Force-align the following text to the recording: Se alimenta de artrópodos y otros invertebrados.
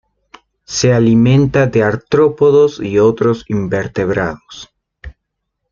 Se 0.65 0.93
alimenta 0.95 1.67
de 1.67 1.83
artrópodos 1.83 2.79
y 2.79 2.97
otros 2.97 3.45
invertebrados. 3.49 4.73